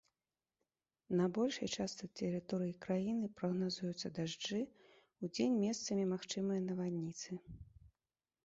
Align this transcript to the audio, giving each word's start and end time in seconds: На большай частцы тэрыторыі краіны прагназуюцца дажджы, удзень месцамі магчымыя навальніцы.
На 1.19 1.25
большай 1.37 1.67
частцы 1.75 2.07
тэрыторыі 2.21 2.73
краіны 2.85 3.29
прагназуюцца 3.41 4.11
дажджы, 4.17 4.61
удзень 5.29 5.55
месцамі 5.67 6.03
магчымыя 6.15 6.61
навальніцы. 6.69 7.29